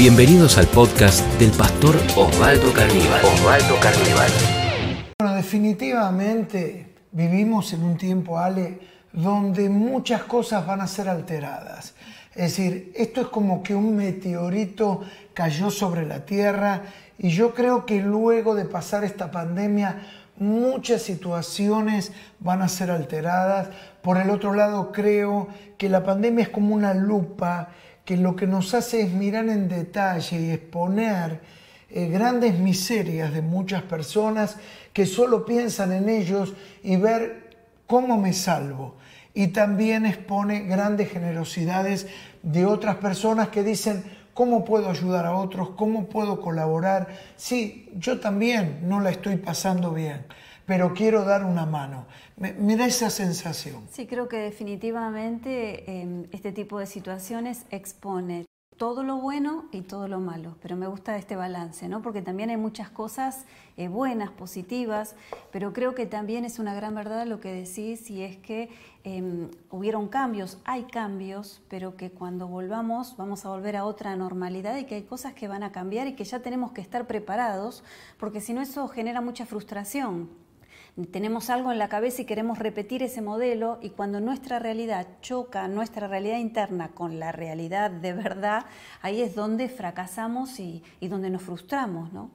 [0.00, 3.22] Bienvenidos al podcast del pastor Osvaldo Carníbal.
[3.22, 4.30] Osvaldo Carníbal.
[5.18, 8.80] Bueno, definitivamente vivimos en un tiempo, Ale,
[9.12, 11.92] donde muchas cosas van a ser alteradas.
[12.34, 15.02] Es decir, esto es como que un meteorito
[15.34, 16.80] cayó sobre la Tierra
[17.18, 20.00] y yo creo que luego de pasar esta pandemia
[20.38, 23.68] muchas situaciones van a ser alteradas.
[24.00, 27.68] Por el otro lado, creo que la pandemia es como una lupa
[28.04, 31.40] que lo que nos hace es mirar en detalle y exponer
[31.90, 34.56] eh, grandes miserias de muchas personas
[34.92, 37.56] que solo piensan en ellos y ver
[37.86, 38.96] cómo me salvo.
[39.34, 42.08] Y también expone grandes generosidades
[42.42, 44.02] de otras personas que dicen,
[44.34, 45.70] ¿cómo puedo ayudar a otros?
[45.70, 47.08] ¿Cómo puedo colaborar?
[47.36, 50.24] Sí, yo también no la estoy pasando bien
[50.70, 52.06] pero quiero dar una mano.
[52.36, 53.88] Me, da esa sensación.
[53.90, 58.44] Sí, creo que definitivamente em, este tipo de situaciones expone
[58.76, 62.02] todo lo bueno y todo lo malo, pero me gusta este balance, ¿no?
[62.02, 65.16] Porque también hay muchas cosas eh, buenas, positivas,
[65.50, 68.68] pero creo que también es una gran verdad lo que decís y es que
[69.02, 74.76] em, hubieron cambios, hay cambios, pero que cuando volvamos vamos a volver a otra normalidad
[74.76, 77.82] y que hay cosas que van a cambiar y que ya tenemos que estar preparados,
[78.18, 80.28] porque si no eso genera mucha frustración
[81.12, 85.68] tenemos algo en la cabeza y queremos repetir ese modelo y cuando nuestra realidad choca,
[85.68, 88.66] nuestra realidad interna con la realidad de verdad,
[89.02, 92.30] ahí es donde fracasamos y, donde nos frustramos, ¿no?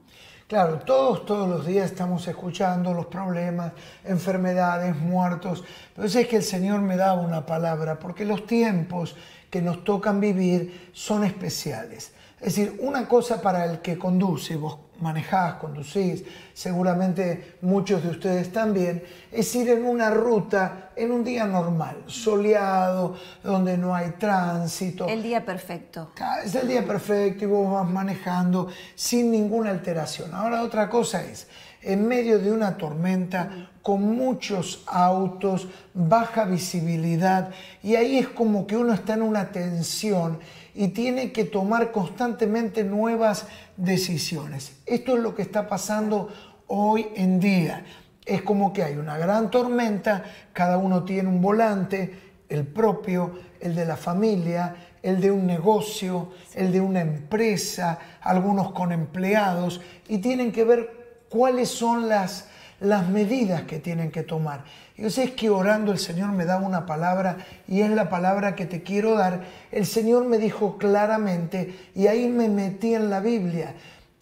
[0.48, 3.72] Claro, todos, todos los días estamos escuchando los problemas,
[4.04, 5.64] enfermedades, muertos.
[5.94, 9.16] Pero es que el Señor me da una palabra, porque los tiempos
[9.50, 12.12] que nos tocan vivir son especiales.
[12.38, 18.52] Es decir, una cosa para el que conduce, vos manejás, conducís, seguramente muchos de ustedes
[18.52, 25.06] también, es ir en una ruta en un día normal, soleado, donde no hay tránsito.
[25.06, 26.10] El día perfecto.
[26.44, 30.34] Es el día perfecto y vos vas manejando sin ninguna alteración.
[30.34, 31.48] Ahora otra cosa es,
[31.82, 37.50] en medio de una tormenta, con muchos autos, baja visibilidad,
[37.82, 40.40] y ahí es como que uno está en una tensión
[40.74, 43.46] y tiene que tomar constantemente nuevas
[43.76, 44.76] decisiones.
[44.86, 46.28] Esto es lo que está pasando
[46.66, 47.84] hoy en día.
[48.24, 53.74] Es como que hay una gran tormenta, cada uno tiene un volante, el propio, el
[53.74, 60.18] de la familia, el de un negocio, el de una empresa, algunos con empleados, y
[60.18, 62.48] tienen que ver cuáles son las
[62.80, 64.64] las medidas que tienen que tomar.
[64.98, 67.36] Yo sé que orando el Señor me da una palabra
[67.68, 69.44] y es la palabra que te quiero dar.
[69.70, 73.74] El Señor me dijo claramente y ahí me metí en la Biblia.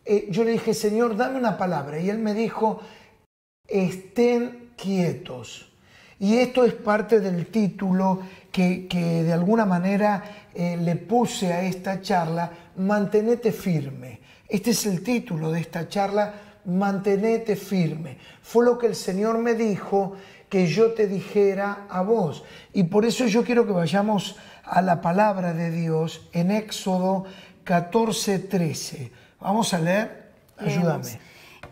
[0.05, 2.01] Eh, yo le dije, Señor, dame una palabra.
[2.01, 2.81] Y Él me dijo,
[3.69, 5.71] estén quietos.
[6.19, 10.23] Y esto es parte del título que, de alguna manera
[10.55, 14.21] eh, le puse a esta charla, mantenete firme.
[14.49, 18.19] Este es el título de esta charla, mantenete firme.
[18.43, 20.15] Fue lo que el Señor me dijo
[20.55, 22.45] que yo te dijera a vos.
[22.73, 27.25] Y por eso yo quiero que vayamos a la palabra de Dios en Éxodo
[27.65, 29.11] 14, 13.
[29.41, 31.19] Vamos a leer, ayúdame.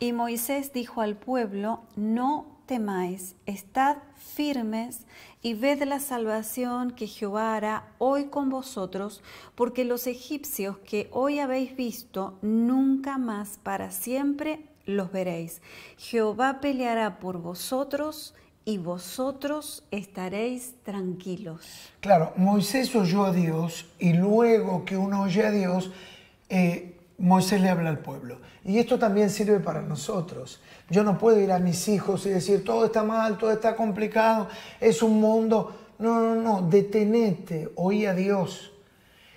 [0.00, 5.06] Y Moisés dijo al pueblo, no temáis, estad firmes
[5.42, 9.22] y ved la salvación que Jehová hará hoy con vosotros,
[9.54, 15.62] porque los egipcios que hoy habéis visto, nunca más para siempre los veréis.
[15.98, 21.90] Jehová peleará por vosotros y vosotros estaréis tranquilos.
[22.00, 25.90] Claro, Moisés oyó a Dios y luego que uno oye a Dios,
[26.48, 28.38] eh, Moisés le habla al pueblo.
[28.64, 30.60] Y esto también sirve para nosotros.
[30.88, 34.48] Yo no puedo ir a mis hijos y decir, todo está mal, todo está complicado,
[34.80, 35.76] es un mundo.
[35.98, 38.72] No, no, no, detenete, oí a Dios.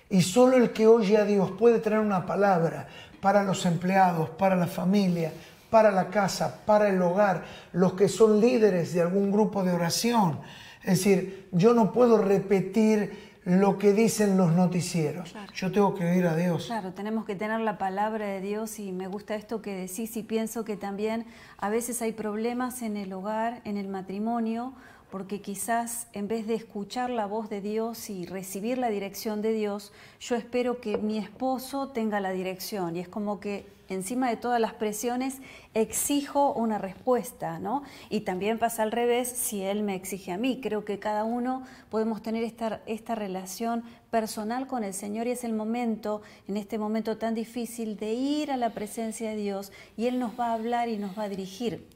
[0.08, 2.88] Y solo el que oye a Dios puede tener una palabra,
[3.20, 5.32] para los empleados, para la familia,
[5.70, 10.40] para la casa, para el hogar, los que son líderes de algún grupo de oración.
[10.82, 15.32] Es decir, yo no puedo repetir lo que dicen los noticieros.
[15.54, 16.66] Yo tengo que oír a Dios.
[16.66, 20.24] Claro, tenemos que tener la palabra de Dios y me gusta esto que decís y
[20.24, 21.26] pienso que también
[21.58, 24.72] a veces hay problemas en el hogar, en el matrimonio,
[25.10, 29.52] porque quizás en vez de escuchar la voz de Dios y recibir la dirección de
[29.52, 34.36] Dios, yo espero que mi esposo tenga la dirección y es como que encima de
[34.36, 35.38] todas las presiones
[35.74, 37.82] exijo una respuesta, ¿no?
[38.10, 40.60] Y también pasa al revés si él me exige a mí.
[40.60, 45.44] Creo que cada uno podemos tener esta, esta relación personal con el Señor y es
[45.44, 50.06] el momento, en este momento tan difícil, de ir a la presencia de Dios y
[50.06, 51.95] Él nos va a hablar y nos va a dirigir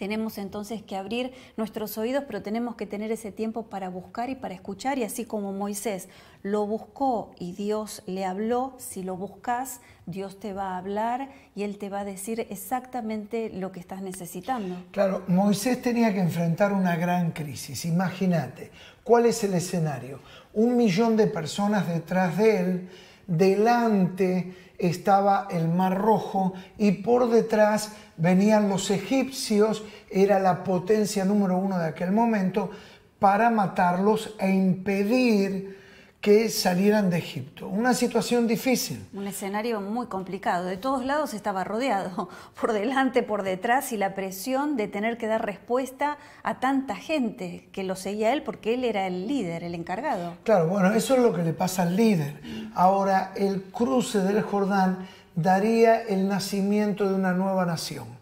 [0.00, 4.34] Tenemos entonces que abrir nuestros oídos, pero tenemos que tener ese tiempo para buscar y
[4.34, 4.96] para escuchar.
[4.96, 6.08] Y así como Moisés
[6.42, 11.64] lo buscó y Dios le habló, si lo buscas, Dios te va a hablar y
[11.64, 14.74] Él te va a decir exactamente lo que estás necesitando.
[14.90, 17.84] Claro, Moisés tenía que enfrentar una gran crisis.
[17.84, 18.70] Imagínate,
[19.04, 20.20] ¿cuál es el escenario?
[20.54, 22.88] Un millón de personas detrás de él,
[23.26, 31.56] delante estaba el Mar Rojo y por detrás venían los egipcios, era la potencia número
[31.56, 32.70] uno de aquel momento,
[33.18, 35.79] para matarlos e impedir
[36.20, 37.66] que salieran de Egipto.
[37.66, 39.06] Una situación difícil.
[39.14, 40.66] Un escenario muy complicado.
[40.66, 42.28] De todos lados estaba rodeado,
[42.60, 47.68] por delante, por detrás, y la presión de tener que dar respuesta a tanta gente
[47.72, 50.34] que lo seguía él porque él era el líder, el encargado.
[50.44, 52.40] Claro, bueno, eso es lo que le pasa al líder.
[52.74, 58.20] Ahora, el cruce del Jordán daría el nacimiento de una nueva nación.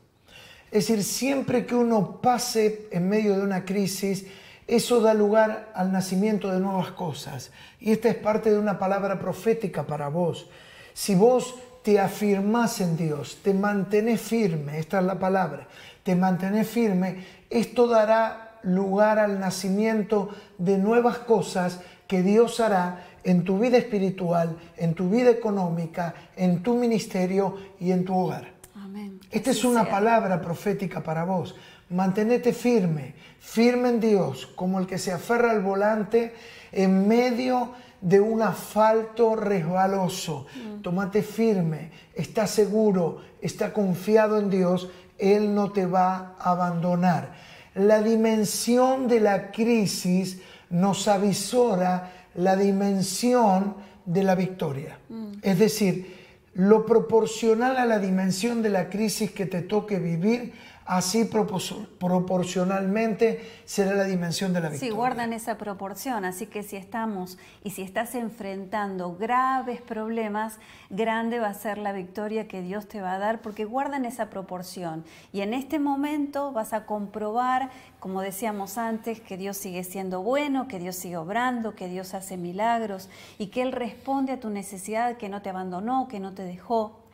[0.70, 4.26] Es decir, siempre que uno pase en medio de una crisis,
[4.68, 7.50] eso da lugar al nacimiento de nuevas cosas.
[7.80, 10.48] Y esta es parte de una palabra profética para vos.
[10.92, 15.66] Si vos te afirmás en Dios, te mantenés firme, esta es la palabra,
[16.02, 20.28] te mantenés firme, esto dará lugar al nacimiento
[20.58, 26.62] de nuevas cosas que Dios hará en tu vida espiritual, en tu vida económica, en
[26.62, 28.52] tu ministerio y en tu hogar.
[28.74, 29.20] Amén.
[29.30, 31.54] Esta es una palabra profética para vos.
[31.90, 36.34] Mantenete firme, firme en Dios, como el que se aferra al volante
[36.70, 40.46] en medio de un asfalto resbaloso.
[40.54, 40.82] Mm.
[40.82, 47.32] Tómate firme, está seguro, está confiado en Dios, Él no te va a abandonar.
[47.74, 50.40] La dimensión de la crisis
[50.70, 54.98] nos avisora la dimensión de la victoria.
[55.08, 55.32] Mm.
[55.42, 56.18] Es decir,
[56.54, 60.52] lo proporcional a la dimensión de la crisis que te toque vivir
[60.88, 64.90] así proporcionalmente será la dimensión de la victoria.
[64.90, 70.56] Sí, guardan esa proporción, así que si estamos y si estás enfrentando graves problemas,
[70.88, 74.30] grande va a ser la victoria que Dios te va a dar, porque guardan esa
[74.30, 75.04] proporción.
[75.30, 77.68] Y en este momento vas a comprobar,
[78.00, 82.38] como decíamos antes, que Dios sigue siendo bueno, que Dios sigue obrando, que Dios hace
[82.38, 86.44] milagros y que Él responde a tu necesidad, que no te abandonó, que no te
[86.44, 87.07] dejó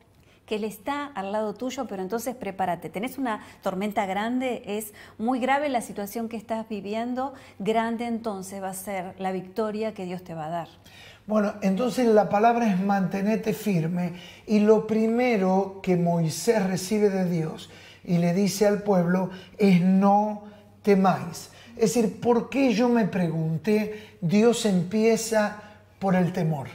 [0.47, 2.91] que Él está al lado tuyo, pero entonces prepárate.
[2.91, 8.71] Tenés una tormenta grande, es muy grave la situación que estás viviendo, grande entonces va
[8.71, 10.69] a ser la victoria que Dios te va a dar.
[11.27, 14.13] Bueno, entonces la palabra es mantenerte firme
[14.47, 17.71] y lo primero que Moisés recibe de Dios
[18.05, 20.43] y le dice al pueblo es no
[20.83, 21.51] temáis.
[21.77, 24.17] Es decir, ¿por qué yo me pregunté?
[24.21, 25.63] Dios empieza
[25.99, 26.69] por el temor.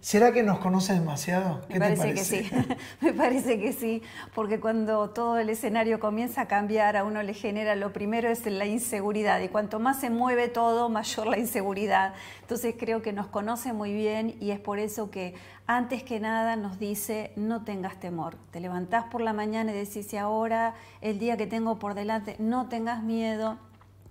[0.00, 1.60] ¿Será que nos conoce demasiado?
[1.68, 2.50] Me parece, que sí,
[3.00, 4.02] me parece que sí,
[4.34, 8.46] porque cuando todo el escenario comienza a cambiar, a uno le genera, lo primero es
[8.46, 12.14] la inseguridad, y cuanto más se mueve todo, mayor la inseguridad.
[12.42, 15.34] Entonces creo que nos conoce muy bien y es por eso que
[15.66, 18.36] antes que nada nos dice, no tengas temor.
[18.52, 22.68] Te levantás por la mañana y decís, ahora, el día que tengo por delante, no
[22.68, 23.58] tengas miedo,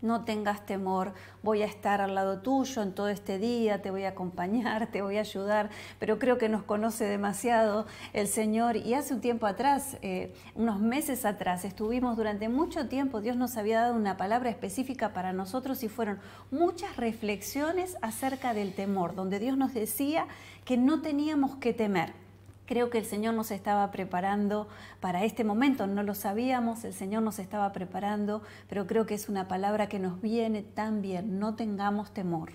[0.01, 1.13] no tengas temor,
[1.43, 5.01] voy a estar al lado tuyo en todo este día, te voy a acompañar, te
[5.01, 5.69] voy a ayudar,
[5.99, 8.77] pero creo que nos conoce demasiado el Señor.
[8.77, 13.57] Y hace un tiempo atrás, eh, unos meses atrás, estuvimos durante mucho tiempo, Dios nos
[13.57, 16.19] había dado una palabra específica para nosotros y fueron
[16.51, 20.27] muchas reflexiones acerca del temor, donde Dios nos decía
[20.65, 22.28] que no teníamos que temer
[22.69, 24.67] Creo que el Señor nos estaba preparando
[24.99, 29.27] para este momento, no lo sabíamos, el Señor nos estaba preparando, pero creo que es
[29.27, 32.51] una palabra que nos viene tan bien, no tengamos temor.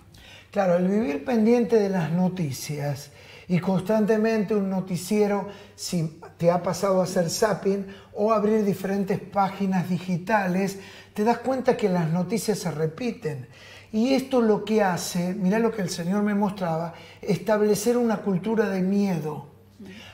[0.51, 3.11] Claro, el vivir pendiente de las noticias
[3.49, 9.89] y constantemente un noticiero, si te ha pasado a hacer zapping o abrir diferentes páginas
[9.89, 10.79] digitales,
[11.13, 13.49] te das cuenta que las noticias se repiten.
[13.91, 18.69] Y esto lo que hace, mira lo que el Señor me mostraba, establecer una cultura
[18.69, 19.54] de miedo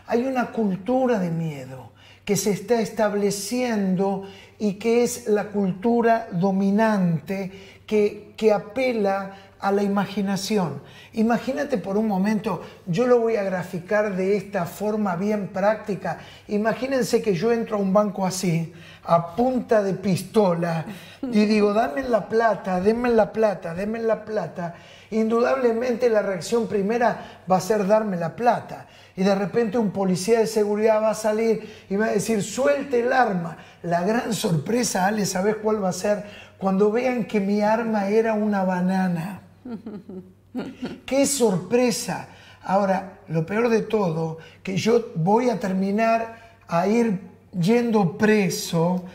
[0.08, 1.91] hay una cultura de miedo
[2.25, 4.24] que se está estableciendo
[4.60, 7.51] y que es la cultura dominante
[7.88, 10.81] que, que apela a la imaginación.
[11.13, 16.20] Imagínate por un momento, yo lo voy a graficar de esta forma bien práctica.
[16.48, 20.86] Imagínense que yo entro a un banco así, a punta de pistola,
[21.22, 24.75] y digo, dame la plata, denme la plata, denme la plata.
[25.12, 30.39] Indudablemente la reacción primera va a ser darme la plata y de repente un policía
[30.39, 33.57] de seguridad va a salir y va a decir, suelte el arma.
[33.83, 36.23] La gran sorpresa, Ale, ¿sabes cuál va a ser?
[36.57, 39.41] Cuando vean que mi arma era una banana.
[41.05, 42.27] ¡Qué sorpresa!
[42.63, 47.19] Ahora, lo peor de todo, que yo voy a terminar a ir
[47.59, 49.05] yendo preso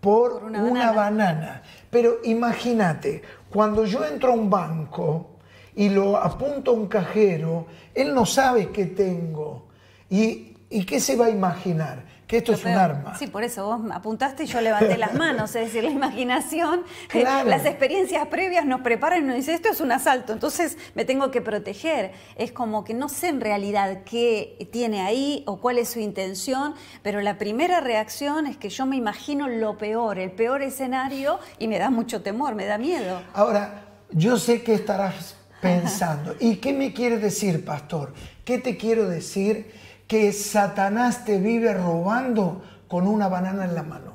[0.00, 1.62] por, una, banana.
[1.90, 5.31] Pero imagínate, cuando yo entro a un banco
[5.74, 9.66] y lo apunto a un cajero, él no sabe qué tengo.
[10.10, 12.12] ¿Y, ¿Y qué se va a imaginar?
[12.32, 13.14] que esto es un arma.
[13.18, 17.24] Sí, por eso vos apuntaste y yo levanté las manos, es decir, la imaginación, eh,
[17.24, 21.30] las experiencias previas nos preparan y nos dicen, esto es un asalto, entonces me tengo
[21.30, 22.12] que proteger.
[22.36, 26.74] Es como que no sé en realidad qué tiene ahí o cuál es su intención,
[27.02, 31.68] pero la primera reacción es que yo me imagino lo peor, el peor escenario y
[31.68, 33.20] me da mucho temor, me da miedo.
[33.34, 38.12] Ahora, yo sé que estarás pensando, ¿y qué me quiere decir, pastor?
[38.44, 39.72] ¿Qué te quiero decir?
[40.12, 44.12] que Satanás te vive robando con una banana en la mano.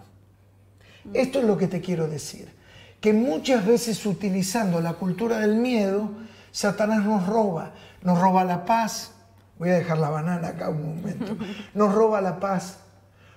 [1.11, 2.53] Esto es lo que te quiero decir.
[3.01, 6.11] Que muchas veces utilizando la cultura del miedo,
[6.51, 7.71] Satanás nos roba.
[8.03, 9.13] Nos roba la paz.
[9.57, 11.35] Voy a dejar la banana acá un momento.
[11.73, 12.77] Nos roba la paz.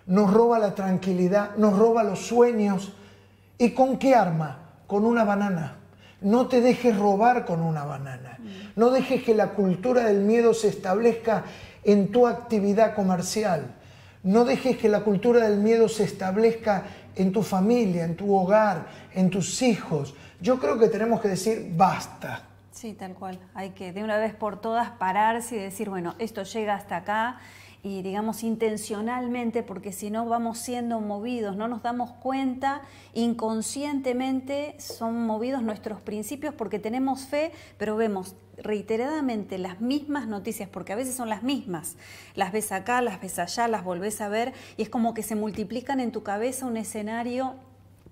[0.04, 1.56] Nos roba la tranquilidad.
[1.56, 2.92] Nos roba los sueños.
[3.56, 4.68] ¿Y con qué arma?
[4.86, 5.78] Con una banana.
[6.20, 8.38] No te dejes robar con una banana.
[8.76, 11.44] No dejes que la cultura del miedo se establezca
[11.84, 13.74] en tu actividad comercial.
[14.22, 16.84] No dejes que la cultura del miedo se establezca
[17.16, 20.14] en tu familia, en tu hogar, en tus hijos.
[20.40, 22.42] Yo creo que tenemos que decir basta.
[22.70, 23.38] Sí, tal cual.
[23.54, 27.38] Hay que de una vez por todas pararse y decir, bueno, esto llega hasta acá
[27.82, 32.82] y digamos intencionalmente, porque si no vamos siendo movidos, no nos damos cuenta,
[33.14, 40.92] inconscientemente son movidos nuestros principios porque tenemos fe, pero vemos reiteradamente las mismas noticias, porque
[40.92, 41.96] a veces son las mismas,
[42.34, 45.34] las ves acá, las ves allá, las volvés a ver y es como que se
[45.34, 47.54] multiplican en tu cabeza un escenario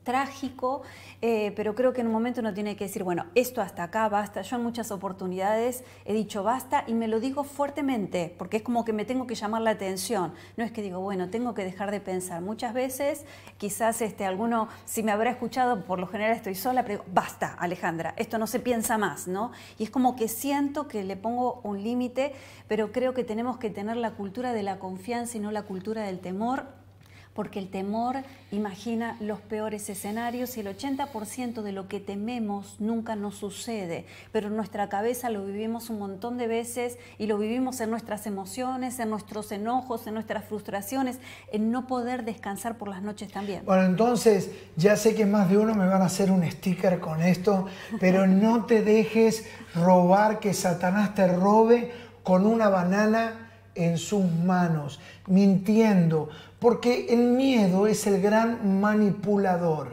[0.09, 0.81] trágico,
[1.21, 4.09] eh, pero creo que en un momento uno tiene que decir, bueno, esto hasta acá,
[4.09, 4.41] basta.
[4.41, 8.87] Yo en muchas oportunidades he dicho basta y me lo digo fuertemente, porque es como
[8.87, 10.33] que me tengo que llamar la atención.
[10.57, 12.41] No es que digo, bueno, tengo que dejar de pensar.
[12.41, 13.27] Muchas veces,
[13.59, 17.53] quizás este, alguno, si me habrá escuchado, por lo general estoy sola, pero digo, basta,
[17.59, 19.53] Alejandra, esto no se piensa más, ¿no?
[19.77, 22.33] Y es como que siento que le pongo un límite,
[22.67, 26.01] pero creo que tenemos que tener la cultura de la confianza y no la cultura
[26.05, 26.78] del temor
[27.39, 28.17] porque el temor
[28.51, 34.49] imagina los peores escenarios y el 80% de lo que tememos nunca nos sucede, pero
[34.49, 38.99] en nuestra cabeza lo vivimos un montón de veces y lo vivimos en nuestras emociones,
[38.99, 41.21] en nuestros enojos, en nuestras frustraciones,
[41.53, 43.65] en no poder descansar por las noches también.
[43.65, 47.23] Bueno, entonces ya sé que más de uno me van a hacer un sticker con
[47.23, 47.67] esto,
[48.01, 51.93] pero no te dejes robar, que Satanás te robe
[52.25, 53.45] con una banana
[53.79, 59.89] en sus manos, mintiendo, porque el miedo es el gran manipulador,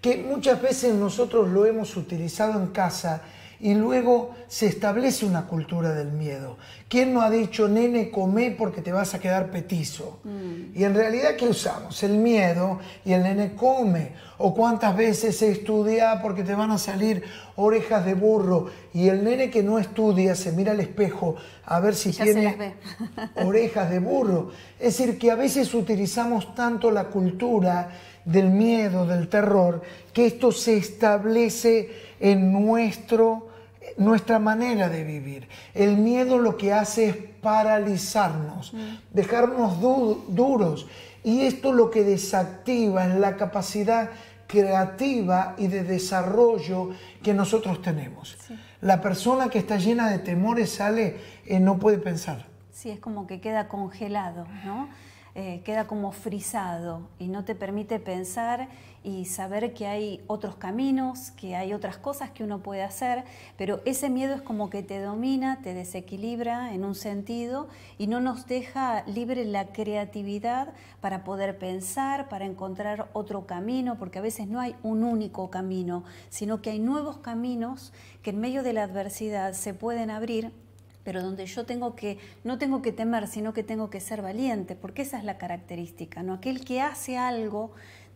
[0.00, 3.22] que muchas veces nosotros lo hemos utilizado en casa
[3.60, 6.56] y luego se establece una cultura del miedo.
[6.88, 10.20] ¿Quién no ha dicho, nene, come porque te vas a quedar petizo?
[10.24, 10.78] Mm.
[10.78, 12.02] Y en realidad, ¿qué usamos?
[12.02, 14.12] El miedo y el nene come.
[14.38, 17.22] O cuántas veces se estudia porque te van a salir
[17.56, 21.94] orejas de burro y el nene que no estudia se mira al espejo a ver
[21.94, 22.74] si tiene
[23.44, 24.50] orejas de burro.
[24.78, 27.90] Es decir, que a veces utilizamos tanto la cultura
[28.24, 29.82] del miedo, del terror,
[30.12, 33.48] que esto se establece en nuestro
[33.98, 35.46] nuestra manera de vivir.
[35.74, 38.78] El miedo lo que hace es paralizarnos, mm.
[39.12, 40.86] dejarnos duros.
[41.22, 44.10] Y esto lo que desactiva es la capacidad
[44.46, 46.90] creativa y de desarrollo
[47.22, 48.36] que nosotros tenemos.
[48.80, 51.16] La persona que está llena de temores sale,
[51.46, 52.46] y no puede pensar.
[52.72, 54.88] Sí, es como que queda congelado, ¿no?
[55.34, 58.68] Eh, queda como frisado y no te permite pensar
[59.04, 63.24] y saber que hay otros caminos, que hay otras cosas que uno puede hacer,
[63.58, 67.68] pero ese miedo es como que te domina, te desequilibra en un sentido
[67.98, 74.18] y no nos deja libre la creatividad para poder pensar, para encontrar otro camino, porque
[74.18, 77.92] a veces no hay un único camino, sino que hay nuevos caminos
[78.22, 80.52] que en medio de la adversidad se pueden abrir
[81.04, 84.74] pero donde yo tengo que, no tengo que temer, sino que tengo que ser valiente,
[84.74, 86.32] porque esa es la característica, ¿no?
[86.32, 87.72] Aquel que hace algo,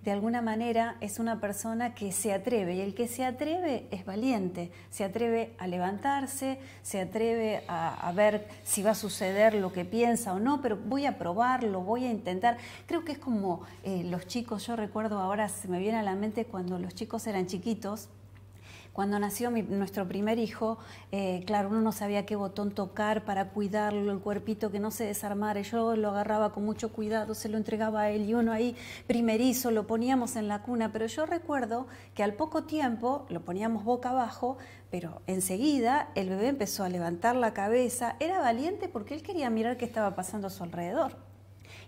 [0.09, 4.07] de alguna manera, es una persona que se atreve, y el que se atreve es
[4.07, 9.85] valiente, se atreve a levantarse, se atreve a, ver si va a suceder lo que
[9.85, 12.57] piensa o no, pero voy a probarlo, voy a intentar.
[12.87, 16.15] Creo que es como eh, los chicos, yo recuerdo ahora, se me viene a la
[16.15, 18.09] mente cuando los chicos eran chiquitos,
[18.99, 20.77] cuando nació nuestro primer hijo,
[21.13, 25.05] eh, claro, uno no sabía qué botón tocar para cuidarlo, el cuerpito que no se
[25.05, 25.61] desarmara.
[25.61, 28.75] Yo lo agarraba con mucho cuidado, se lo entregaba a él y uno ahí
[29.07, 30.91] primerizo lo poníamos en la cuna.
[30.93, 31.87] Pero yo recuerdo
[32.17, 34.59] que al poco tiempo lo poníamos boca abajo,
[34.91, 38.17] pero enseguida el bebé empezó a levantar la cabeza.
[38.19, 41.28] Era valiente porque él quería mirar qué estaba pasando a su alrededor.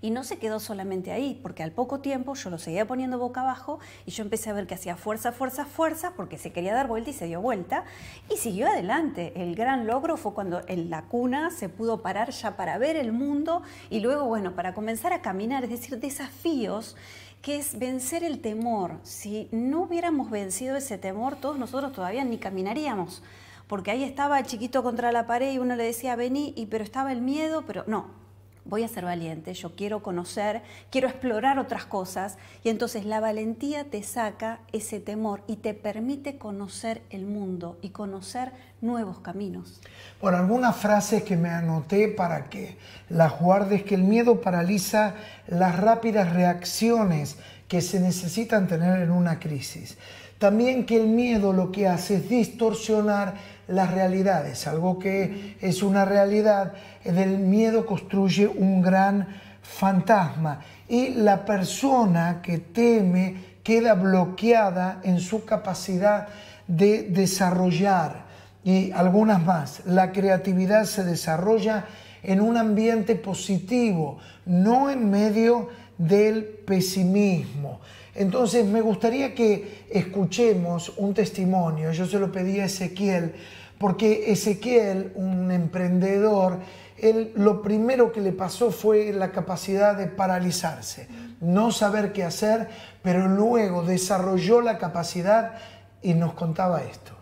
[0.03, 3.43] Y no se quedó solamente ahí, porque al poco tiempo yo lo seguía poniendo boca
[3.43, 6.89] abajo y yo empecé a ver que hacía fuerza, fuerza, fuerza, porque se quería dar
[6.89, 7.85] vuelta y se dio vuelta
[8.33, 9.33] y siguió adelante.
[9.37, 13.13] El gran logro fue cuando en la cuna se pudo parar ya para ver el
[13.13, 16.97] mundo y luego, bueno, para comenzar a caminar, es decir, desafíos
[17.43, 18.99] que es vencer el temor.
[19.03, 23.23] Si no hubiéramos vencido ese temor, todos nosotros todavía ni caminaríamos,
[23.67, 26.85] porque ahí estaba el chiquito contra la pared y uno le decía, vení, y, pero
[26.85, 28.20] estaba el miedo, pero no,
[28.65, 33.85] voy a ser valiente, yo quiero conocer, quiero explorar otras cosas y entonces la valentía
[33.85, 39.81] te saca ese temor y te permite conocer el mundo y conocer nuevos caminos.
[40.21, 42.77] Bueno, algunas frases que me anoté para que
[43.09, 45.15] las guardes, que el miedo paraliza
[45.47, 47.37] las rápidas reacciones
[47.69, 49.97] que se necesitan tener en una crisis.
[50.39, 53.35] También que el miedo lo que hace es distorsionar
[53.71, 56.73] las realidades, algo que es una realidad,
[57.05, 59.29] del miedo construye un gran
[59.63, 66.29] fantasma y la persona que teme queda bloqueada en su capacidad
[66.67, 68.25] de desarrollar
[68.65, 69.83] y algunas más.
[69.87, 71.87] La creatividad se desarrolla
[72.23, 77.81] en un ambiente positivo, no en medio del pesimismo.
[78.15, 83.35] Entonces me gustaría que escuchemos un testimonio, yo se lo pedí a Ezequiel,
[83.81, 86.59] porque Ezequiel, un emprendedor,
[86.99, 91.09] él, lo primero que le pasó fue la capacidad de paralizarse,
[91.41, 92.69] no saber qué hacer,
[93.03, 95.55] pero luego desarrolló la capacidad
[96.03, 97.17] y nos contaba esto.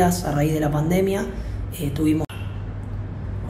[0.00, 1.26] a raíz de la pandemia
[1.78, 2.27] eh, tuvimos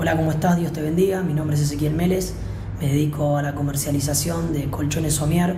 [0.01, 0.57] Hola, ¿cómo estás?
[0.57, 1.23] Dios te bendiga.
[1.23, 2.35] Mi nombre es Ezequiel Meles.
[2.81, 5.57] Me dedico a la comercialización de colchones somier,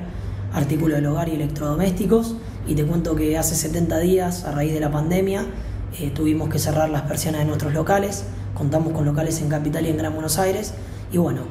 [0.55, 2.37] artículos del hogar y electrodomésticos.
[2.67, 5.45] Y te cuento que hace 70 días, a raíz de la pandemia,
[5.99, 8.25] eh, tuvimos que cerrar las persianas de nuestros locales.
[8.55, 10.73] Contamos con locales en Capital y en Gran Buenos Aires.
[11.13, 11.43] Y bueno,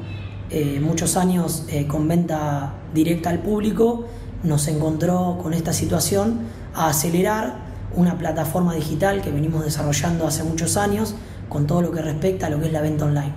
[0.50, 4.06] eh, muchos años eh, con venta directa al público,
[4.42, 6.40] nos encontró con esta situación
[6.74, 7.54] a acelerar
[7.94, 11.14] una plataforma digital que venimos desarrollando hace muchos años
[11.50, 13.34] con todo lo que respecta a lo que es la venta online.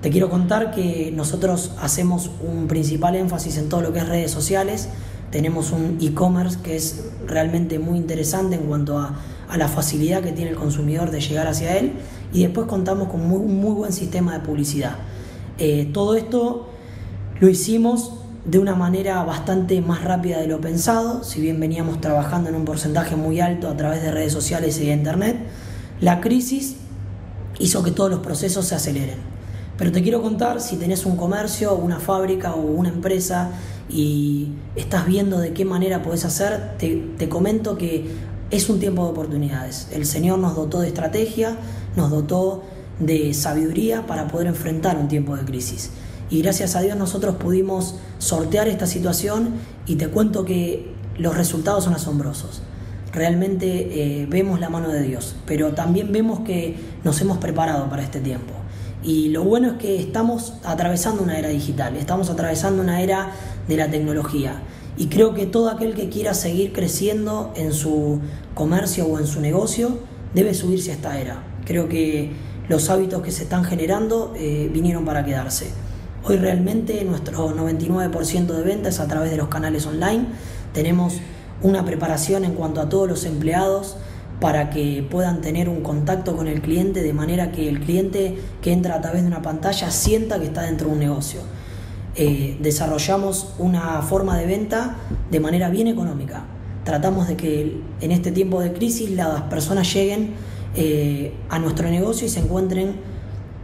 [0.00, 4.30] Te quiero contar que nosotros hacemos un principal énfasis en todo lo que es redes
[4.30, 4.88] sociales.
[5.30, 9.14] Tenemos un e-commerce que es realmente muy interesante en cuanto a,
[9.56, 11.92] la facilidad que tiene el consumidor de llegar hacia él.
[12.32, 14.96] Y después contamos con un muy buen sistema de publicidad.
[15.58, 16.70] Eh, todo esto
[17.38, 22.48] lo hicimos de una manera bastante más rápida de lo pensado, si bien veníamos trabajando
[22.48, 25.36] en un porcentaje muy alto a través de redes sociales y de internet,
[26.00, 26.76] la crisis
[27.58, 29.18] hizo que todos los procesos se aceleren.
[29.78, 33.50] Pero te quiero contar, si tenés un comercio, una fábrica o una empresa
[33.88, 38.06] y estás viendo de qué manera podés hacer, te, comento que
[38.50, 39.88] es un tiempo de oportunidades.
[39.92, 41.56] El Señor nos dotó de estrategia,
[41.96, 42.62] nos dotó
[43.00, 45.90] de sabiduría para poder enfrentar un tiempo de crisis.
[46.30, 49.54] Y gracias a Dios nosotros pudimos sortear esta situación
[49.86, 52.62] y te cuento que los resultados son asombrosos
[53.12, 53.66] realmente
[54.22, 58.20] eh, vemos la mano de Dios, pero también vemos que nos hemos preparado para este
[58.20, 58.54] tiempo.
[59.02, 63.32] Y lo bueno es que estamos atravesando una era digital, estamos atravesando una era
[63.68, 64.62] de la tecnología.
[64.96, 68.20] Y creo que todo aquel que quiera seguir creciendo en su
[68.54, 69.98] comercio o en su negocio
[70.34, 71.42] debe subirse a esta era.
[71.64, 72.32] Creo que
[72.68, 75.70] los hábitos que se están generando eh, vinieron para quedarse.
[76.24, 80.26] Hoy realmente nuestro 99% de ventas a través de los canales online.
[80.72, 81.14] Tenemos
[81.62, 83.96] una preparación en cuanto a todos los empleados
[84.40, 88.72] para que puedan tener un contacto con el cliente de manera que el cliente que
[88.72, 91.40] entra a través de una pantalla sienta que está dentro de un negocio.
[92.16, 94.96] Eh, desarrollamos una forma de venta
[95.30, 96.44] de manera bien económica.
[96.84, 100.34] Tratamos de que en este tiempo de crisis las personas lleguen
[100.74, 102.96] eh, a nuestro negocio y se encuentren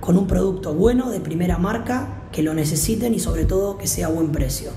[0.01, 4.07] con un producto bueno, de primera marca, que lo necesiten y sobre todo que sea
[4.07, 4.71] a buen precio.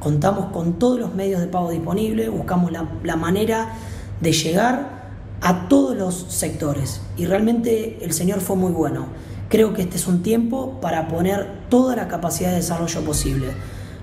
[0.00, 3.74] Contamos con todos los medios de pago disponibles, buscamos la, manera
[4.20, 5.08] de llegar
[5.40, 9.06] a todos los sectores y realmente el Señor fue muy bueno.
[9.48, 13.48] Creo que este es un tiempo para poner toda la capacidad de desarrollo posible.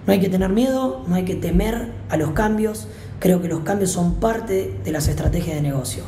[0.05, 2.87] No hay que tener miedo, no hay que temer a los cambios.
[3.19, 6.03] Creo que los cambios son parte de las estrategias de negocio.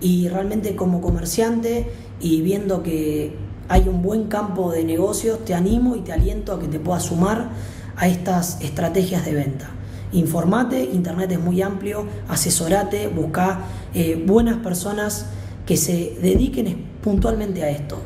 [0.00, 1.90] Y realmente como comerciante
[2.20, 3.36] y viendo que
[3.68, 7.04] hay un buen campo de negocios, te animo y te aliento a que te puedas
[7.04, 7.50] sumar
[8.00, 9.70] a estas estrategias de venta.
[10.12, 13.60] Informate, Internet es muy amplio, asesorate, busca
[13.94, 15.26] eh, buenas personas
[15.66, 17.98] que se dediquen puntualmente a esto.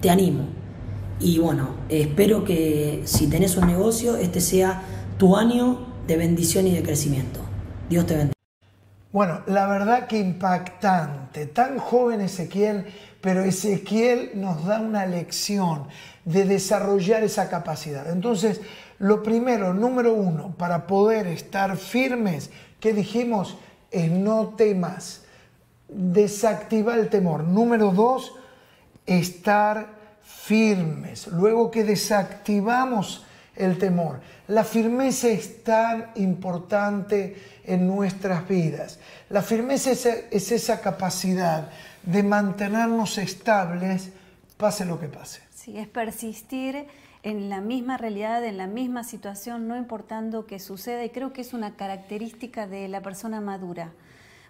[0.00, 0.46] Te animo.
[1.20, 4.82] Y bueno, espero que si tenés un negocio, este sea
[5.18, 7.40] tu año de bendición y de crecimiento.
[7.88, 8.41] Dios te bendiga.
[9.12, 11.46] Bueno, la verdad que impactante.
[11.46, 12.86] Tan joven Ezequiel,
[13.20, 15.86] pero Ezequiel nos da una lección
[16.24, 18.10] de desarrollar esa capacidad.
[18.10, 18.62] Entonces,
[18.98, 23.58] lo primero, número uno, para poder estar firmes, que dijimos,
[23.90, 25.24] es no temas.
[25.88, 27.44] Desactiva el temor.
[27.44, 28.32] Número dos,
[29.04, 29.88] estar
[30.22, 31.26] firmes.
[31.26, 34.20] Luego que desactivamos el temor.
[34.48, 38.98] La firmeza es tan importante en nuestras vidas.
[39.30, 41.70] La firmeza es, esa capacidad
[42.02, 44.10] de mantenernos estables,
[44.56, 45.42] pase lo que pase.
[45.54, 46.86] Sí, es persistir
[47.22, 51.42] en la misma realidad, en la misma situación, no importando qué suceda, y creo que
[51.42, 53.92] es una característica de la persona madura,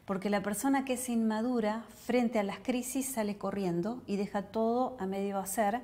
[0.07, 4.97] porque la persona que es inmadura frente a las crisis sale corriendo y deja todo
[4.99, 5.81] a medio hacer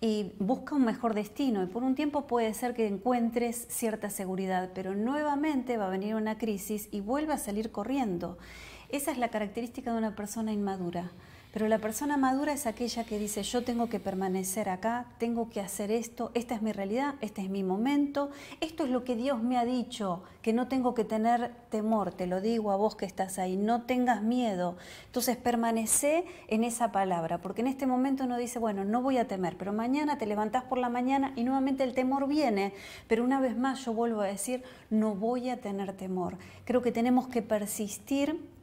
[0.00, 1.62] y busca un mejor destino.
[1.62, 6.14] Y por un tiempo puede ser que encuentres cierta seguridad, pero nuevamente va a venir
[6.14, 8.38] una crisis y vuelve a salir corriendo.
[8.90, 11.10] Esa es la característica de una persona inmadura.
[11.52, 15.60] Pero la persona madura es aquella que dice, yo tengo que permanecer acá, tengo que
[15.60, 18.30] hacer esto, esta es mi realidad, este es mi momento,
[18.60, 22.26] esto es lo que Dios me ha dicho, que no tengo que tener temor, te
[22.26, 24.76] lo digo a vos que estás ahí, no tengas miedo.
[25.06, 29.26] Entonces permanece en esa palabra, porque en este momento uno dice, bueno, no voy a
[29.26, 32.74] temer, pero mañana te levantás por la mañana y nuevamente el temor viene,
[33.06, 36.36] pero una vez más yo vuelvo a decir, no voy a tener temor.
[36.66, 38.57] Creo que tenemos que persistir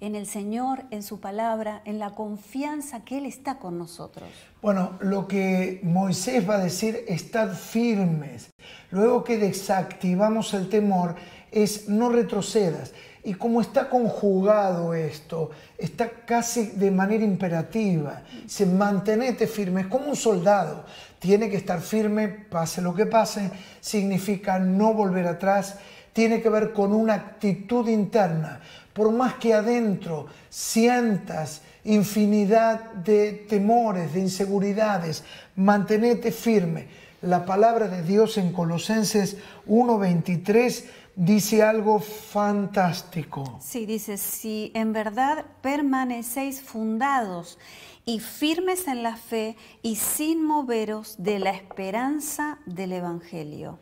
[0.00, 4.28] en el Señor, en su palabra, en la confianza que Él está con nosotros.
[4.62, 8.50] Bueno, lo que Moisés va a decir, estad firmes.
[8.90, 11.16] Luego que desactivamos el temor,
[11.50, 12.92] es no retrocedas.
[13.24, 20.06] Y como está conjugado esto, está casi de manera imperativa, se mantenete firme, es como
[20.06, 20.84] un soldado,
[21.18, 25.76] tiene que estar firme, pase lo que pase, significa no volver atrás,
[26.12, 28.60] tiene que ver con una actitud interna
[28.98, 35.22] por más que adentro sientas infinidad de temores, de inseguridades,
[35.54, 36.88] mantenete firme.
[37.22, 39.36] La palabra de Dios en Colosenses
[39.68, 40.84] 1:23
[41.14, 43.60] dice algo fantástico.
[43.60, 47.56] Sí, dice, si en verdad permanecéis fundados
[48.04, 53.78] y firmes en la fe y sin moveros de la esperanza del Evangelio.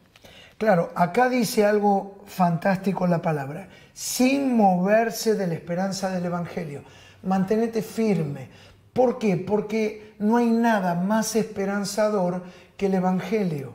[0.58, 6.82] Claro, acá dice algo fantástico la palabra sin moverse de la esperanza del Evangelio.
[7.22, 8.48] Mantenete firme.
[8.92, 9.36] ¿Por qué?
[9.36, 12.42] Porque no hay nada más esperanzador
[12.76, 13.74] que el Evangelio.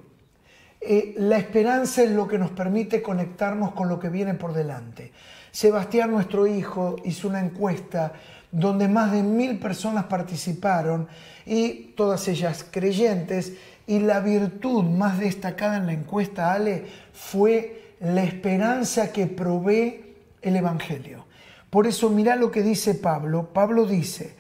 [0.80, 5.12] Eh, la esperanza es lo que nos permite conectarnos con lo que viene por delante.
[5.52, 8.14] Sebastián, nuestro hijo, hizo una encuesta
[8.52, 11.08] donde más de mil personas participaron
[11.46, 13.54] y todas ellas creyentes,
[13.92, 20.56] y la virtud más destacada en la encuesta, Ale, fue la esperanza que provee el
[20.56, 21.26] Evangelio.
[21.70, 23.50] Por eso mira lo que dice Pablo.
[23.52, 24.38] Pablo dice,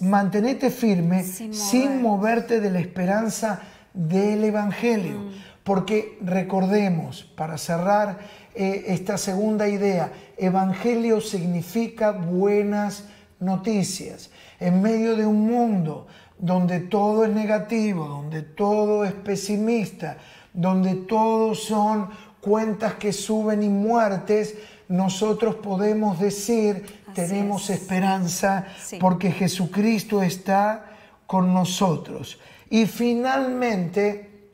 [0.00, 3.62] mantenete firme sin, moverte de la esperanza
[3.94, 5.20] del Evangelio.
[5.20, 5.30] Mm.
[5.64, 8.18] Porque recordemos, para cerrar
[8.54, 13.04] eh, esta segunda idea, Evangelio significa buenas
[13.40, 14.28] noticias.
[14.60, 20.18] En medio de un mundo donde todo es negativo, donde todo es pesimista,
[20.52, 24.54] donde todo son cuentas que suben y muertes,
[24.88, 28.66] nosotros podemos decir, tenemos esperanza
[29.00, 30.92] porque Jesucristo está
[31.26, 32.38] con nosotros.
[32.70, 34.50] Y finalmente,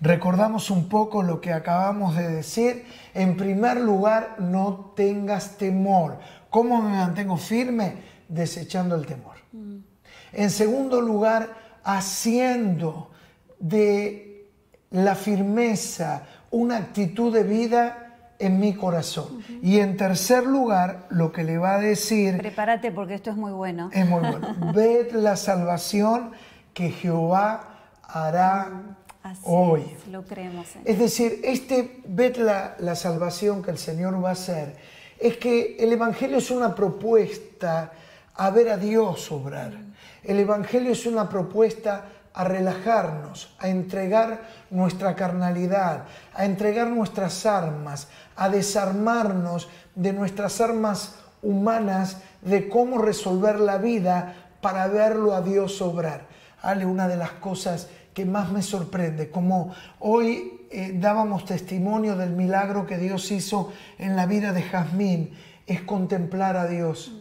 [0.00, 2.84] recordamos un poco lo que acabamos de decir.
[3.14, 6.18] En primer lugar, no tengas temor.
[6.50, 7.94] ¿Cómo me mantengo firme?
[8.28, 9.36] Desechando el temor.
[9.52, 9.89] Mm.
[10.32, 13.10] En segundo lugar, haciendo
[13.58, 14.48] de
[14.90, 19.44] la firmeza una actitud de vida en mi corazón.
[19.62, 22.38] Y en tercer lugar, lo que le va a decir...
[22.38, 23.90] Prepárate porque esto es muy bueno.
[23.92, 24.72] Es muy bueno.
[24.72, 26.32] Ved la salvación
[26.72, 27.68] que Jehová
[28.02, 28.96] hará
[29.42, 29.82] hoy.
[29.82, 30.66] Es, lo creemos.
[30.84, 34.76] Es decir, este ved la, la salvación que el Señor va a hacer,
[35.18, 37.92] es que el Evangelio es una propuesta
[38.34, 39.89] a ver a Dios obrar.
[40.22, 46.04] El Evangelio es una propuesta a relajarnos, a entregar nuestra carnalidad,
[46.34, 54.34] a entregar nuestras armas, a desarmarnos de nuestras armas humanas, de cómo resolver la vida
[54.60, 56.26] para verlo a Dios obrar.
[56.62, 62.30] Ale, una de las cosas que más me sorprende, como hoy eh, dábamos testimonio del
[62.30, 65.32] milagro que Dios hizo en la vida de Jazmín,
[65.66, 67.12] es contemplar a Dios,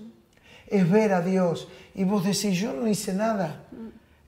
[0.69, 1.67] es ver a Dios.
[1.95, 3.63] Y vos decís, yo no hice nada.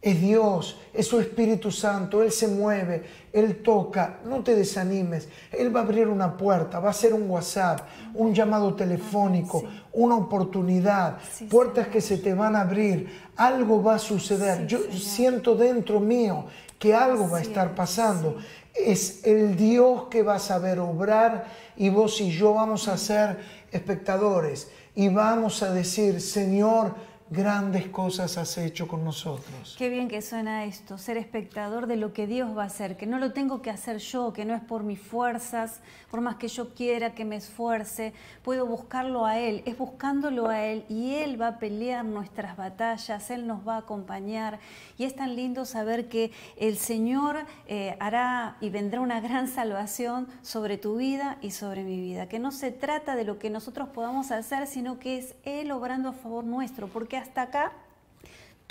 [0.02, 5.74] Es Dios, es su Espíritu Santo, Él se mueve, Él toca, no te desanimes, Él
[5.74, 7.82] va a abrir una puerta, va a ser un WhatsApp,
[8.16, 11.20] un llamado telefónico, una oportunidad,
[11.52, 14.66] puertas que se te van a abrir, algo va a suceder.
[14.66, 16.46] Yo siento dentro mío
[16.80, 18.38] que algo va a estar pasando.
[18.74, 21.46] Es el Dios que va a saber obrar
[21.78, 23.38] y vos y yo vamos a ser
[23.72, 26.96] espectadores y vamos a decir, Señor,
[27.32, 29.76] grandes cosas has hecho con nosotros.
[29.78, 33.08] Qué bien que suena esto, ser espectador de lo que Dios va a hacer, que
[33.08, 36.50] no lo tengo que hacer yo, que no es por mis fuerzas, por más que
[36.50, 38.14] yo quiera que me esfuerce,
[38.44, 43.32] puedo buscarlo a Él, es buscándolo a Él y Él va a pelear nuestras batallas,
[43.32, 44.60] Él nos va a acompañar
[44.98, 50.28] y es tan lindo saber que el Señor eh, hará y vendrá una gran salvación
[50.42, 53.88] sobre tu vida y sobre mi vida, que no se trata de lo que nosotros
[53.88, 57.72] podamos hacer, sino que es Él obrando a favor nuestro, porque hasta acá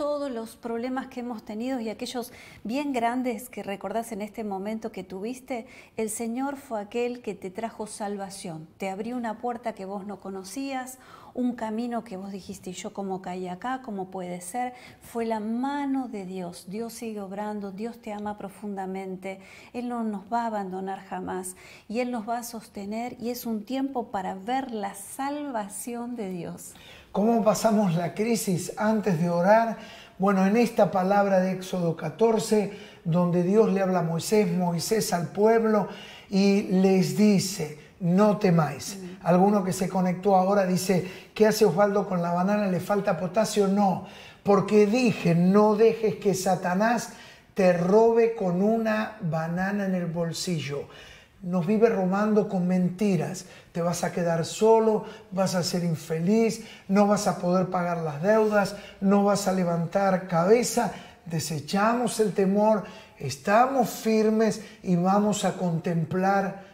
[0.01, 2.33] todos los problemas que hemos tenido y aquellos
[2.65, 5.67] bien grandes que recordás en este momento que tuviste,
[5.99, 10.19] el Señor fue aquel que te trajo salvación, te abrió una puerta que vos no
[10.19, 10.99] conocías,
[11.35, 16.09] un camino que vos dijiste, yo como caí acá, cómo puede ser, fue la mano
[16.09, 16.67] de Dios.
[16.69, 19.41] Dios sigue obrando, Dios te ama profundamente,
[19.75, 21.57] Él no nos va a abandonar jamás
[21.89, 26.31] y Él nos va a sostener y es un tiempo para ver la salvación de
[26.31, 26.75] Dios.
[27.13, 29.79] ¿Cómo pasamos la crisis antes de orar?
[30.17, 32.73] Bueno, en esta palabra de Éxodo 14,
[33.05, 35.89] donde Dios le habla a Moisés, Moisés al pueblo
[36.29, 39.01] y les dice, no temáis.
[39.25, 42.69] Alguno que se conectó ahora dice, ¿qué hace Osvaldo con la banana?
[42.69, 43.67] ¿Le falta potasio?
[43.67, 44.07] No,
[44.45, 47.15] porque dije, no dejes que Satanás
[47.55, 50.87] te robe con una banana en el bolsillo
[51.43, 53.47] nos vive romando con mentiras.
[53.73, 58.23] Te vas a quedar solo, vas a ser infeliz, no vas a poder pagar las
[58.23, 60.93] deudas, no vas a levantar cabeza.
[61.27, 62.85] Desechamos el temor,
[63.19, 66.65] estamos firmes y vamos a contemplar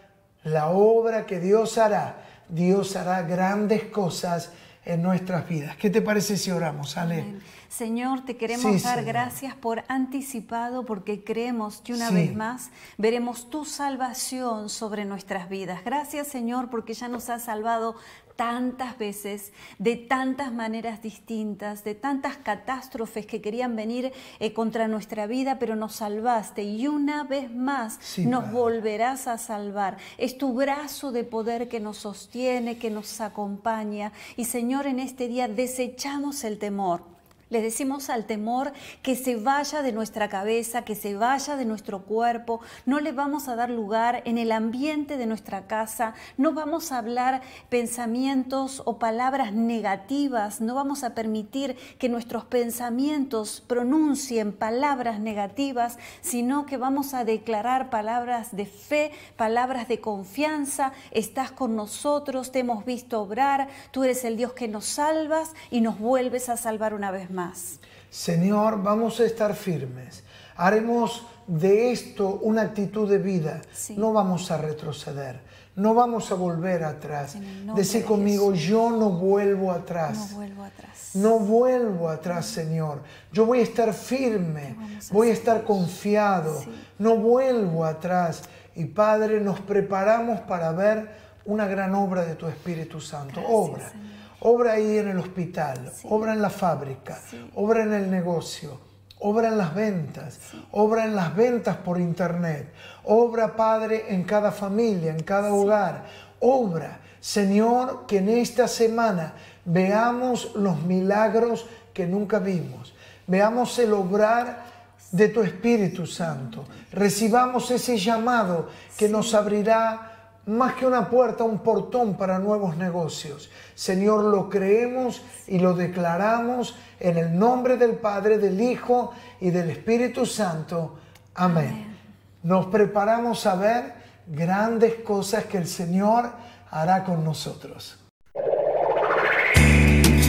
[0.45, 2.23] la obra que Dios hará.
[2.49, 4.51] Dios hará grandes cosas
[4.87, 5.77] en nuestras vidas.
[5.77, 7.25] ¿Qué te parece si oramos, Ale?
[7.69, 13.65] Señor, te queremos dar gracias por anticipado porque creemos que una vez más veremos tu
[13.65, 15.85] salvación sobre nuestras vidas.
[15.85, 17.97] Gracias, Señor, porque ya nos has salvado
[18.37, 25.27] tantas veces, de tantas maneras distintas, de tantas catástrofes que querían venir eh, contra nuestra
[25.27, 29.97] vida, pero nos salvaste y una vez más nos volverás a salvar.
[30.19, 34.13] Es tu brazo de poder que nos sostiene, que nos acompaña.
[34.37, 37.16] Y Señor, en este día desechamos el temor
[37.49, 42.03] le decimos al temor que se vaya de nuestra cabeza, que se vaya de nuestro
[42.03, 42.61] cuerpo.
[42.87, 46.15] No le vamos a dar lugar en el ambiente de nuestra casa.
[46.37, 50.61] No vamos a hablar pensamientos o palabras negativas.
[50.61, 57.91] No vamos a permitir que nuestros pensamientos pronuncien palabras negativas, sino que vamos a declarar
[57.91, 60.93] palabras de fe, palabras de confianza.
[61.13, 63.69] Estás con nosotros, te hemos visto obrar.
[63.93, 67.36] Tú eres el Dios que nos salvas y nos vuelves a salvar una vez más
[67.37, 67.79] más.
[68.11, 70.25] Señor, vamos a estar firmes.
[70.57, 73.61] Haremos de esto una actitud de vida.
[73.97, 75.41] No vamos a retroceder.
[75.77, 77.37] No vamos a volver atrás.
[77.77, 80.31] Decí conmigo, yo no vuelvo atrás.
[80.31, 81.11] No vuelvo atrás.
[81.15, 83.03] No vuelvo atrás, Señor.
[83.31, 84.75] Yo voy a estar firme.
[85.13, 86.65] Voy a estar confiado.
[86.99, 88.43] No vuelvo atrás.
[88.75, 93.41] Y Padre, nos preparamos para ver una gran obra de tu Espíritu Santo.
[93.47, 93.93] obra
[94.41, 97.19] obra ahí en el hospital, obra en la fábrica,
[97.55, 98.79] obra en el negocio,
[99.21, 100.39] obra en las ventas,
[100.73, 102.73] obra en las ventas por internet,
[103.05, 106.05] obra Padre en cada familia, en cada hogar,
[106.41, 107.01] obra.
[107.21, 109.33] Señor, que en esta semana
[109.65, 112.95] veamos los milagros que nunca vimos,
[113.27, 114.65] veamos el obrar
[115.11, 120.16] de tu Espíritu Santo, recibamos ese llamado que nos abrirá
[120.47, 123.51] más que una puerta, un portón para nuevos negocios.
[123.75, 129.71] Señor, lo creemos y lo declaramos en el nombre del Padre, del Hijo y del
[129.71, 130.99] Espíritu Santo.
[131.35, 131.97] Amén.
[132.45, 133.95] Nos preparamos a ver
[134.29, 136.31] grandes cosas que el Señor
[136.71, 137.99] hará con nosotros.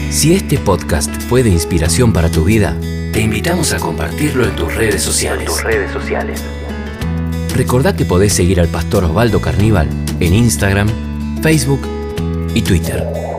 [0.10, 2.75] Si este podcast fue de inspiración para tu vida,
[3.13, 5.45] te invitamos a compartirlo en tus redes sociales.
[5.45, 6.43] tus redes sociales.
[7.53, 9.88] Recordá que podés seguir al pastor Osvaldo Carníbal
[10.19, 10.89] en Instagram,
[11.41, 11.82] Facebook
[12.53, 13.37] y Twitter.